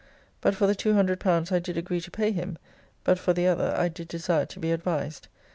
[0.41, 2.57] But for the L200 I did agree to pay him,
[3.03, 5.27] but for the other I did desire to be advised.